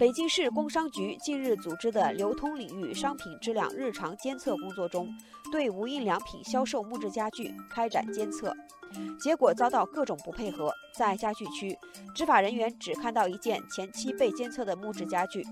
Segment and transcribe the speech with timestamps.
[0.00, 5.06] 北京市工商局近日组织的流通领域商品质量日常监测工作中，
[5.52, 8.50] 对无印良品销售木质家具开展监测，
[9.20, 10.72] 结果遭到各种不配合。
[10.96, 11.76] 在家具区，
[12.14, 15.44] 执法人员只看到一件前期被监测的木质家具，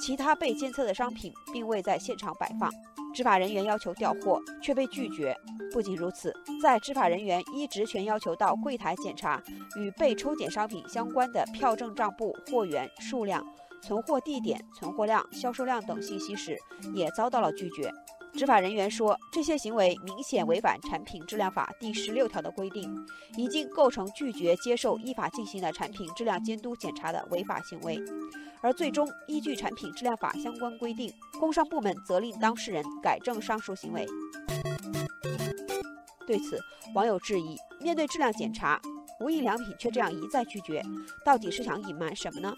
[0.00, 2.68] 其他被监测的商品并未在现场摆放。
[3.14, 5.36] 执法人员要求调货，却被拒绝。
[5.72, 9.40] 不仅如此，在执法人员依职权要求到柜台检查
[9.78, 13.46] 与被抽检商品相关的票证账簿、货源数量。
[13.82, 16.56] 存货地点、存货量、销售量等信息时，
[16.94, 17.92] 也遭到了拒绝。
[18.32, 22.90] 执法人员说，这些行为明显违反《产品质量法》第十六条的规定，
[23.36, 28.00] 已经构成拒绝接受依法进行的产品质量监督检查的违法行为。
[28.62, 34.06] 而最终依据《产品质量法》相关规定，工商部门责令当事人改正上述行为。
[36.26, 36.58] 对此，
[36.94, 38.80] 网友质疑：面对质量检查，
[39.22, 40.82] 无印良品却这样一再拒绝，
[41.24, 42.52] 到底是想隐瞒什么呢？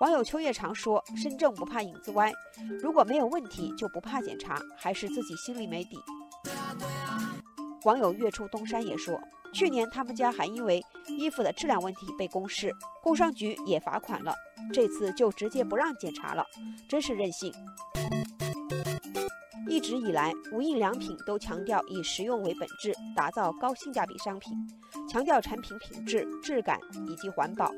[0.00, 2.30] 网友秋叶常说：“身正不怕影子歪，
[2.82, 5.98] 如果没有问题就不怕检查，还是自己心里没底。”
[7.84, 9.18] 网友月出东山也说
[9.54, 12.70] ：“去年他们家还因为衣服的质量问题被公示，
[13.02, 14.34] 工商局也罚款了，
[14.74, 16.44] 这次就直接不让检查了，
[16.86, 17.50] 真是任性。”
[19.76, 24.56] 一直以来，无印良品都强调以实用为本质，打造高性价比商品，
[25.06, 27.70] 强调产品品质、质感以及环保。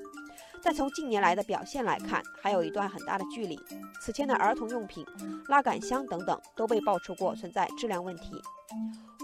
[0.62, 3.58] 但从近年来的表现来看，还有一段很大的距离。
[4.00, 5.04] 此前的儿童用品、
[5.48, 8.40] 拉杆箱等等都被爆出过存在质量问题。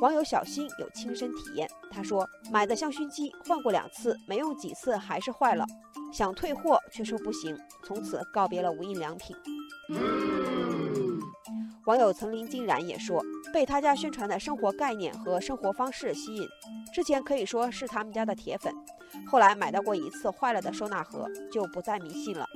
[0.01, 5.65] 网友小新有亲身体验，他说买的香薰机换过两次，没用几次还是坏了，
[6.13, 9.37] 想退货却说不行，从此告别了无印良品。
[11.87, 16.49] 网友曾林竟然也说，被他家宣传的生活概念和生活方式吸引，
[16.95, 18.75] 之前可以说是他们家的铁粉，
[19.27, 22.47] 后来买到过一次坏了的收纳盒，就不再迷信了。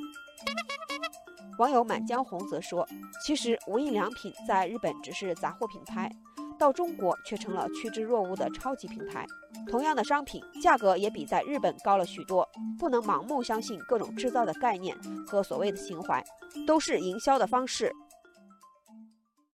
[1.58, 2.88] 网友满江红则说，
[3.22, 6.10] 其实无印良品在日本只是杂货品牌，
[6.58, 9.26] 到中国却成了趋之若鹜的超级品牌。
[9.68, 12.48] 同样的商品，价格也比在日本高了许多，
[12.78, 16.24] 不能盲目相信各种制造的概念和所谓的情怀，
[16.66, 17.92] 都是营销的方式。